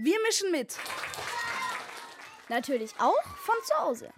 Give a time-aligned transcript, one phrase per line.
[0.00, 0.78] Wir mischen mit.
[2.48, 4.10] Natürlich auch von zu Hause.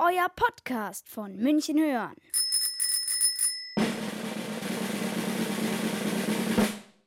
[0.00, 2.16] Euer Podcast von München hören.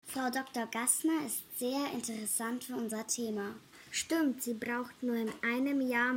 [0.06, 0.66] Frau Dr.
[0.68, 3.56] Gassner ist sehr interessant für unser Thema.
[3.92, 6.16] Stimmt, sie braucht nur in einem Jahr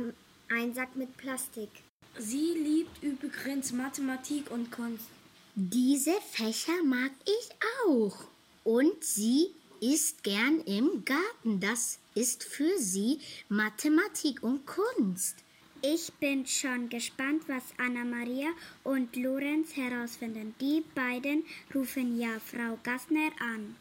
[0.49, 1.71] einen Sack mit Plastik.
[2.17, 5.09] Sie liebt übrigens Mathematik und Kunst.
[5.55, 7.49] Diese Fächer mag ich
[7.85, 8.15] auch.
[8.63, 11.59] Und sie isst gern im Garten.
[11.59, 15.43] Das ist für sie Mathematik und Kunst.
[15.81, 18.49] Ich bin schon gespannt, was Anna-Maria
[18.83, 20.55] und Lorenz herausfinden.
[20.59, 23.75] Die beiden rufen ja Frau Gassner an.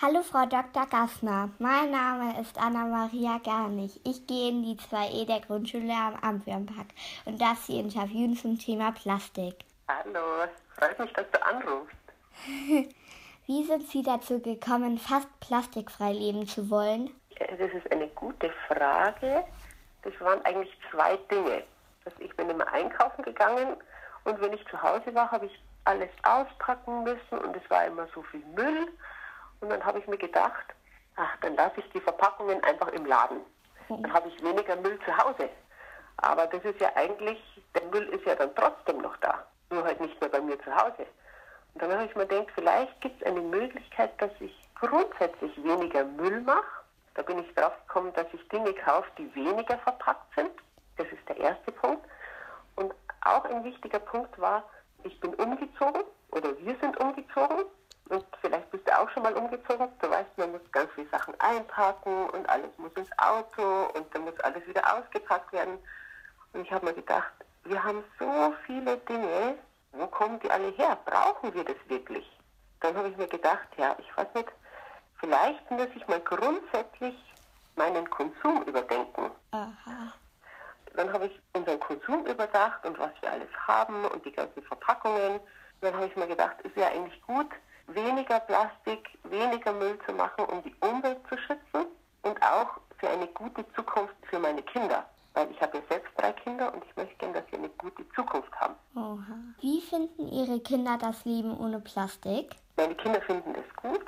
[0.00, 0.84] Hallo Frau Dr.
[0.86, 4.00] Gassner, mein Name ist Anna-Maria Garnig.
[4.02, 6.88] Ich gehe in die 2E der Grundschule am Amtwürmpark
[7.24, 9.54] und darf Sie interviewen zum Thema Plastik.
[9.86, 11.96] Hallo, freut mich, dass du anrufst.
[13.46, 17.10] Wie sind Sie dazu gekommen, fast plastikfrei leben zu wollen?
[17.38, 19.44] Das ist eine gute Frage.
[20.02, 21.64] Das waren eigentlich zwei Dinge.
[22.04, 23.76] Also ich bin immer einkaufen gegangen
[24.24, 28.06] und wenn ich zu Hause war, habe ich alles auspacken müssen und es war immer
[28.14, 28.88] so viel Müll.
[29.60, 30.66] Und dann habe ich mir gedacht,
[31.16, 33.40] ach, dann lasse ich die Verpackungen einfach im Laden.
[33.88, 35.48] Dann habe ich weniger Müll zu Hause.
[36.18, 37.38] Aber das ist ja eigentlich,
[37.74, 39.44] der Müll ist ja dann trotzdem noch da.
[39.70, 41.06] Nur halt nicht mehr bei mir zu Hause.
[41.74, 46.04] Und dann habe ich mir gedacht, vielleicht gibt es eine Möglichkeit, dass ich grundsätzlich weniger
[46.04, 46.82] Müll mache.
[47.14, 50.50] Da bin ich drauf gekommen, dass ich Dinge kaufe, die weniger verpackt sind.
[50.96, 52.04] Das ist der erste Punkt.
[52.76, 54.64] Und auch ein wichtiger Punkt war,
[55.04, 57.64] ich bin umgezogen oder wir sind umgezogen
[58.08, 59.88] und vielleicht bist du auch schon mal umgezogen.
[60.00, 64.22] Du weißt, man muss ganz viele Sachen einpacken und alles muss ins Auto und dann
[64.24, 65.78] muss alles wieder ausgepackt werden.
[66.52, 67.32] Und ich habe mir gedacht,
[67.64, 69.56] wir haben so viele Dinge,
[70.22, 70.96] kommen die alle her?
[71.04, 72.24] Brauchen wir das wirklich?
[72.80, 74.48] Dann habe ich mir gedacht, ja, ich weiß nicht,
[75.18, 77.16] vielleicht muss ich mal grundsätzlich
[77.74, 79.32] meinen Konsum überdenken.
[79.50, 80.12] Aha.
[80.94, 85.40] Dann habe ich unseren Konsum überdacht und was wir alles haben und die ganzen Verpackungen.
[85.80, 87.50] Dann habe ich mir gedacht, ist ja eigentlich gut,
[87.88, 91.86] weniger Plastik, weniger Müll zu machen, um die Umwelt zu schützen
[92.22, 95.04] und auch für eine gute Zukunft für meine Kinder.
[95.34, 98.08] Weil ich habe ja selbst drei Kinder und ich möchte gerne, dass sie eine gute
[98.10, 98.51] Zukunft
[99.60, 102.56] Wie finden Ihre Kinder das Leben ohne Plastik?
[102.76, 104.04] Meine Kinder finden es gut,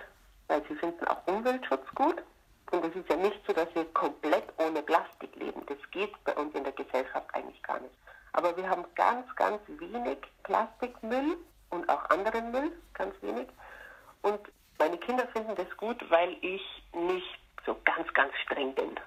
[0.48, 2.22] weil sie finden auch Umweltschutz gut.
[2.72, 5.62] Und es ist ja nicht so, dass wir komplett ohne Plastik leben.
[5.66, 7.94] Das geht bei uns in der Gesellschaft eigentlich gar nicht.
[8.32, 11.36] Aber wir haben ganz, ganz wenig Plastikmüll
[11.70, 13.48] und auch anderen Müll, ganz wenig.
[14.22, 14.40] Und
[14.78, 16.62] meine Kinder finden das gut, weil ich
[16.92, 18.98] nicht so ganz, ganz streng bin.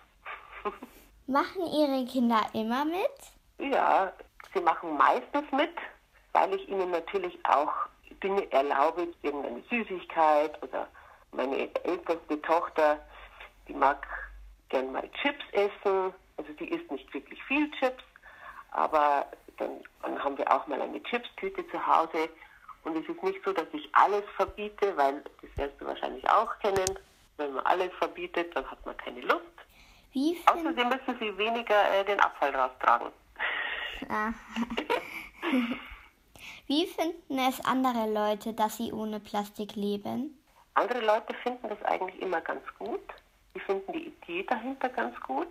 [1.27, 3.71] machen Ihre Kinder immer mit?
[3.71, 4.11] Ja,
[4.53, 5.75] sie machen meistens mit,
[6.40, 7.74] weil ich ihnen natürlich auch
[8.22, 10.88] Dinge erlaube, irgendeine Süßigkeit oder
[11.31, 13.00] meine älteste Tochter,
[13.68, 14.06] die mag
[14.70, 16.14] gern mal Chips essen.
[16.38, 18.03] Also die isst nicht wirklich viel Chips,
[18.72, 19.25] aber
[19.58, 22.30] dann, dann haben wir auch mal eine Chipstüte zu Hause
[22.84, 26.58] und es ist nicht so, dass ich alles verbiete, weil das wirst du wahrscheinlich auch
[26.59, 27.00] kennen.
[27.38, 29.42] Wenn man alles verbietet, dann hat man keine Lust.
[30.14, 33.08] Wie Außerdem müssen sie weniger äh, den Abfall raustragen.
[34.09, 34.31] Ah.
[36.68, 40.38] Wie finden es andere Leute, dass sie ohne Plastik leben?
[40.74, 43.02] Andere Leute finden das eigentlich immer ganz gut.
[43.53, 45.48] Sie finden die Idee dahinter ganz gut.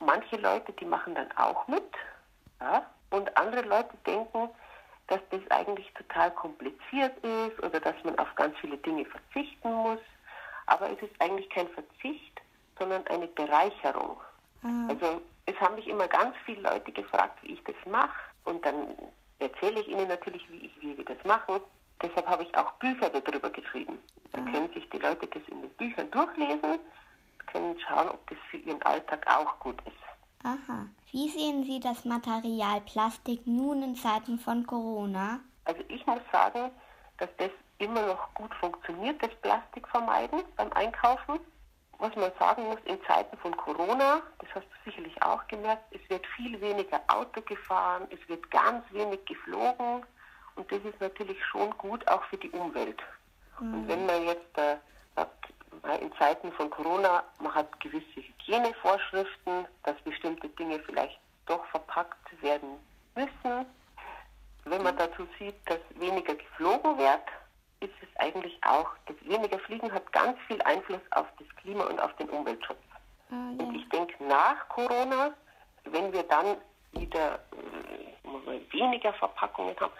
[0.00, 1.90] Manche Leute, die machen dann auch mit.
[2.60, 2.84] Ja?
[3.10, 4.50] Und andere Leute denken,
[5.06, 10.00] dass das eigentlich total kompliziert ist oder dass man auf ganz viele Dinge verzichten muss.
[10.66, 12.40] Aber es ist eigentlich kein Verzicht,
[12.78, 14.20] sondern eine Bereicherung.
[14.62, 14.90] Mhm.
[14.90, 18.18] Also es haben mich immer ganz viele Leute gefragt, wie ich das mache.
[18.44, 18.88] Und dann
[19.38, 21.60] erzähle ich ihnen natürlich, wie, ich, wie wir das machen.
[22.02, 23.98] Deshalb habe ich auch Bücher darüber geschrieben.
[24.32, 24.52] Dann mhm.
[24.52, 26.78] können sich die Leute das in den Büchern durchlesen,
[27.46, 29.96] können schauen, ob das für ihren Alltag auch gut ist.
[30.44, 30.86] Aha.
[31.10, 35.40] Wie sehen Sie das Material Plastik nun in Zeiten von Corona?
[35.64, 36.70] Also ich muss sagen,
[37.18, 41.40] dass das immer noch gut funktioniert, das Plastik vermeiden beim Einkaufen.
[41.98, 46.10] Was man sagen muss, in Zeiten von Corona, das hast du sicherlich auch gemerkt, es
[46.10, 50.04] wird viel weniger Auto gefahren, es wird ganz wenig geflogen
[50.56, 53.00] und das ist natürlich schon gut auch für die Umwelt.
[53.60, 53.74] Mhm.
[53.74, 54.76] Und wenn man jetzt äh,
[55.14, 55.46] sagt,
[56.00, 62.78] in Zeiten von Corona, man hat gewisse Hygienevorschriften, dass bestimmte Dinge vielleicht doch verpackt werden
[63.14, 63.66] müssen.
[64.64, 67.22] Wenn man dazu sieht, dass weniger geflogen wird,
[67.80, 72.00] ist es eigentlich auch, das weniger Fliegen hat ganz viel Einfluss auf das Klima und
[72.00, 72.78] auf den Umweltschutz.
[73.30, 73.64] Ah, ja.
[73.64, 75.34] Und ich denke, nach Corona,
[75.84, 76.56] wenn wir dann
[76.92, 79.92] wieder äh, weniger Verpackungen haben,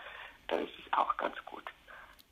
[0.48, 1.64] dann ist es auch ganz gut.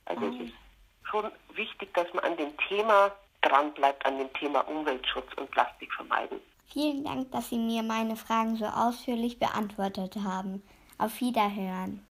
[0.06, 0.54] Also ah, es ist
[1.02, 3.10] schon wichtig, dass man an dem Thema
[3.42, 6.40] dranbleibt, an dem Thema Umweltschutz und Plastik vermeiden.
[6.66, 10.62] Vielen Dank, dass Sie mir meine Fragen so ausführlich beantwortet haben.
[10.98, 12.02] Auf Wiederhören.